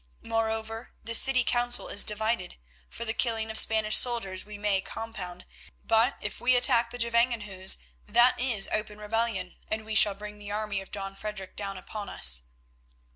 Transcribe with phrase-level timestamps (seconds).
[0.23, 2.57] Moreover, the city council is divided.
[2.89, 5.45] For the killing of the Spanish soldiers we may compound,
[5.85, 7.77] but if we attack the Gevangenhuis,
[8.07, 12.09] that is open rebellion, and we shall bring the army of Don Frederic down upon
[12.09, 12.45] us."